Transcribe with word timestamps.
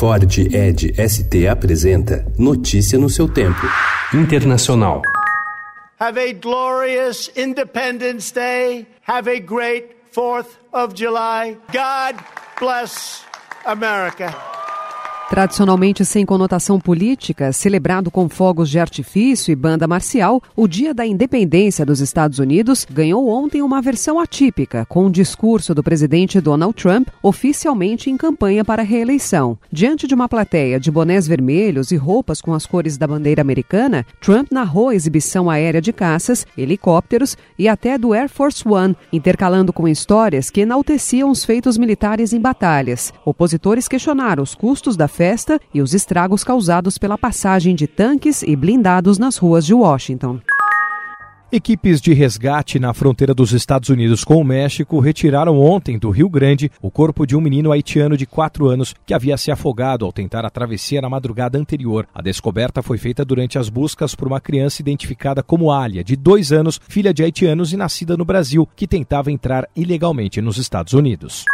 Ford 0.00 0.24
Ed 0.54 0.94
ST 0.96 1.46
apresenta 1.46 2.24
Notícia 2.38 2.98
no 2.98 3.10
seu 3.10 3.28
tempo. 3.28 3.66
Internacional. 4.14 5.02
Have 5.98 6.18
a 6.18 6.32
glorious 6.32 7.28
Independence 7.36 8.32
Day. 8.32 8.86
Have 9.02 9.28
a 9.28 9.38
great 9.38 10.10
4th 10.10 10.56
of 10.72 10.94
July. 10.94 11.58
God 11.70 12.16
bless 12.58 13.26
America. 13.66 14.34
Tradicionalmente 15.30 16.04
sem 16.04 16.26
conotação 16.26 16.80
política, 16.80 17.52
celebrado 17.52 18.10
com 18.10 18.28
fogos 18.28 18.68
de 18.68 18.80
artifício 18.80 19.52
e 19.52 19.54
banda 19.54 19.86
marcial, 19.86 20.42
o 20.56 20.66
Dia 20.66 20.92
da 20.92 21.06
Independência 21.06 21.86
dos 21.86 22.00
Estados 22.00 22.40
Unidos 22.40 22.84
ganhou 22.90 23.28
ontem 23.28 23.62
uma 23.62 23.80
versão 23.80 24.18
atípica, 24.18 24.84
com 24.86 25.06
o 25.06 25.10
discurso 25.10 25.72
do 25.72 25.84
presidente 25.84 26.40
Donald 26.40 26.74
Trump 26.74 27.06
oficialmente 27.22 28.10
em 28.10 28.16
campanha 28.16 28.64
para 28.64 28.82
reeleição. 28.82 29.56
Diante 29.70 30.08
de 30.08 30.14
uma 30.14 30.28
plateia 30.28 30.80
de 30.80 30.90
bonés 30.90 31.28
vermelhos 31.28 31.92
e 31.92 31.96
roupas 31.96 32.40
com 32.40 32.52
as 32.52 32.66
cores 32.66 32.98
da 32.98 33.06
bandeira 33.06 33.40
americana, 33.40 34.04
Trump 34.20 34.48
narrou 34.50 34.88
a 34.88 34.96
exibição 34.96 35.48
aérea 35.48 35.80
de 35.80 35.92
caças, 35.92 36.44
helicópteros 36.58 37.36
e 37.56 37.68
até 37.68 37.96
do 37.96 38.12
Air 38.12 38.28
Force 38.28 38.66
One, 38.66 38.96
intercalando 39.12 39.72
com 39.72 39.86
histórias 39.86 40.50
que 40.50 40.62
enalteciam 40.62 41.30
os 41.30 41.44
feitos 41.44 41.78
militares 41.78 42.32
em 42.32 42.40
batalhas. 42.40 43.14
Opositores 43.24 43.86
questionaram 43.86 44.42
os 44.42 44.56
custos 44.56 44.96
da 44.96 45.06
festa 45.20 45.60
e 45.74 45.82
os 45.82 45.92
estragos 45.92 46.42
causados 46.42 46.96
pela 46.96 47.18
passagem 47.18 47.74
de 47.74 47.86
tanques 47.86 48.42
e 48.42 48.56
blindados 48.56 49.18
nas 49.18 49.36
ruas 49.36 49.66
de 49.66 49.74
Washington. 49.74 50.40
Equipes 51.52 52.00
de 52.00 52.14
resgate 52.14 52.78
na 52.78 52.94
fronteira 52.94 53.34
dos 53.34 53.52
Estados 53.52 53.90
Unidos 53.90 54.24
com 54.24 54.40
o 54.40 54.44
México 54.44 54.98
retiraram 54.98 55.60
ontem 55.60 55.98
do 55.98 56.08
Rio 56.08 56.30
Grande 56.30 56.72
o 56.80 56.90
corpo 56.90 57.26
de 57.26 57.36
um 57.36 57.40
menino 57.42 57.70
haitiano 57.70 58.16
de 58.16 58.24
4 58.24 58.66
anos 58.66 58.94
que 59.04 59.12
havia 59.12 59.36
se 59.36 59.50
afogado 59.50 60.06
ao 60.06 60.12
tentar 60.12 60.46
a 60.46 60.50
travessia 60.50 61.02
na 61.02 61.10
madrugada 61.10 61.58
anterior. 61.58 62.06
A 62.14 62.22
descoberta 62.22 62.82
foi 62.82 62.96
feita 62.96 63.22
durante 63.22 63.58
as 63.58 63.68
buscas 63.68 64.14
por 64.14 64.26
uma 64.26 64.40
criança 64.40 64.80
identificada 64.80 65.42
como 65.42 65.70
Alia, 65.70 66.02
de 66.02 66.16
2 66.16 66.50
anos, 66.50 66.80
filha 66.88 67.12
de 67.12 67.22
haitianos 67.22 67.74
e 67.74 67.76
nascida 67.76 68.16
no 68.16 68.24
Brasil, 68.24 68.66
que 68.74 68.88
tentava 68.88 69.30
entrar 69.30 69.68
ilegalmente 69.76 70.40
nos 70.40 70.56
Estados 70.56 70.94
Unidos. 70.94 71.44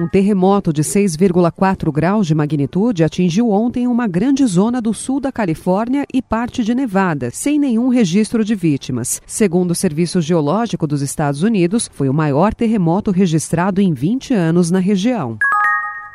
Um 0.00 0.08
terremoto 0.08 0.72
de 0.72 0.80
6,4 0.80 1.92
graus 1.92 2.26
de 2.26 2.34
magnitude 2.34 3.04
atingiu 3.04 3.50
ontem 3.50 3.86
uma 3.86 4.06
grande 4.06 4.46
zona 4.46 4.80
do 4.80 4.94
sul 4.94 5.20
da 5.20 5.30
Califórnia 5.30 6.06
e 6.10 6.22
parte 6.22 6.64
de 6.64 6.74
Nevada, 6.74 7.30
sem 7.30 7.58
nenhum 7.58 7.88
registro 7.88 8.42
de 8.42 8.54
vítimas. 8.54 9.20
Segundo 9.26 9.72
o 9.72 9.74
Serviço 9.74 10.22
Geológico 10.22 10.86
dos 10.86 11.02
Estados 11.02 11.42
Unidos, 11.42 11.90
foi 11.92 12.08
o 12.08 12.14
maior 12.14 12.54
terremoto 12.54 13.10
registrado 13.10 13.78
em 13.78 13.92
20 13.92 14.32
anos 14.32 14.70
na 14.70 14.78
região. 14.78 15.36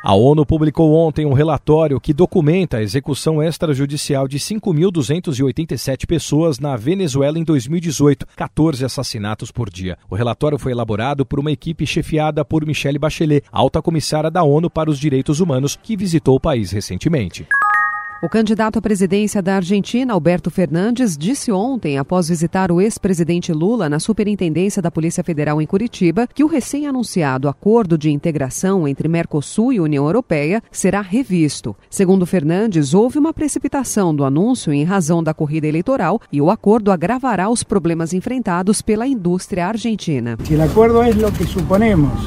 A 0.08 0.14
ONU 0.14 0.46
publicou 0.46 0.94
ontem 0.94 1.26
um 1.26 1.32
relatório 1.32 2.00
que 2.00 2.14
documenta 2.14 2.76
a 2.76 2.82
execução 2.82 3.42
extrajudicial 3.42 4.28
de 4.28 4.38
5.287 4.38 6.06
pessoas 6.06 6.60
na 6.60 6.76
Venezuela 6.76 7.40
em 7.40 7.42
2018, 7.42 8.24
14 8.36 8.84
assassinatos 8.84 9.50
por 9.50 9.68
dia. 9.68 9.98
O 10.08 10.14
relatório 10.14 10.60
foi 10.60 10.70
elaborado 10.70 11.26
por 11.26 11.40
uma 11.40 11.50
equipe 11.50 11.84
chefiada 11.84 12.44
por 12.44 12.64
Michelle 12.64 13.00
Bachelet, 13.00 13.44
alta 13.50 13.82
comissária 13.82 14.30
da 14.30 14.44
ONU 14.44 14.70
para 14.70 14.88
os 14.88 15.00
Direitos 15.00 15.40
Humanos, 15.40 15.76
que 15.82 15.96
visitou 15.96 16.36
o 16.36 16.40
país 16.40 16.70
recentemente. 16.70 17.44
O 18.22 18.30
candidato 18.30 18.78
à 18.78 18.82
presidência 18.82 19.42
da 19.42 19.56
Argentina, 19.56 20.14
Alberto 20.14 20.50
Fernandes, 20.50 21.18
disse 21.18 21.52
ontem, 21.52 21.98
após 21.98 22.30
visitar 22.30 22.72
o 22.72 22.80
ex-presidente 22.80 23.52
Lula 23.52 23.90
na 23.90 24.00
Superintendência 24.00 24.80
da 24.80 24.90
Polícia 24.90 25.22
Federal 25.22 25.60
em 25.60 25.66
Curitiba, 25.66 26.26
que 26.34 26.42
o 26.42 26.46
recém-anunciado 26.46 27.46
acordo 27.46 27.98
de 27.98 28.10
integração 28.10 28.88
entre 28.88 29.06
Mercosul 29.06 29.70
e 29.70 29.80
União 29.80 30.06
Europeia 30.06 30.62
será 30.72 31.02
revisto. 31.02 31.76
Segundo 31.90 32.24
Fernandes, 32.24 32.94
houve 32.94 33.18
uma 33.18 33.34
precipitação 33.34 34.14
do 34.14 34.24
anúncio 34.24 34.72
em 34.72 34.82
razão 34.82 35.22
da 35.22 35.34
corrida 35.34 35.66
eleitoral 35.66 36.18
e 36.32 36.40
o 36.40 36.50
acordo 36.50 36.90
agravará 36.90 37.50
os 37.50 37.62
problemas 37.62 38.14
enfrentados 38.14 38.80
pela 38.80 39.06
indústria 39.06 39.66
argentina. 39.66 40.38
Se 40.42 40.54
o 40.54 40.62
acordo 40.62 41.02
é 41.02 41.10
o 41.10 41.32
que 41.32 41.44
suponemos, 41.44 42.26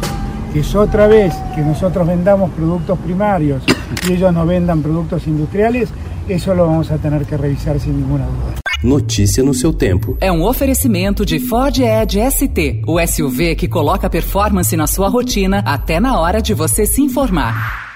que 0.52 0.60
es 0.60 0.76
otra 0.76 1.08
vez 1.08 1.34
que 1.56 1.62
nosotros 1.62 2.08
vendamos 2.08 2.52
productos 2.52 2.98
primarios 3.00 3.64
y 4.08 4.14
ellos 4.14 4.34
no 4.34 4.46
vendan 4.46 4.82
productos 4.82 5.28
industriales, 5.28 5.90
eso 6.28 6.54
lo 6.54 6.68
vamos 6.68 6.92
a 6.92 6.98
tener 6.98 7.26
que 7.26 7.38
revisar 7.38 7.80
sin 7.80 7.98
ninguna 7.98 8.26
duda. 8.26 8.59
Notícia 8.82 9.44
no 9.44 9.54
seu 9.54 9.74
tempo. 9.74 10.18
É 10.22 10.32
um 10.32 10.44
oferecimento 10.44 11.26
de 11.26 11.40
Ford 11.40 11.78
Edge 11.78 12.20
ST, 12.32 12.84
o 12.88 12.98
SUV 13.06 13.56
que 13.56 13.68
coloca 13.68 14.09
performance 14.09 14.76
na 14.78 14.88
sua 14.88 15.09
rotina 15.09 15.62
até 15.66 16.00
na 16.00 16.18
hora 16.18 16.42
de 16.42 16.54
você 16.54 16.86
se 16.86 17.02
informar. 17.02 17.89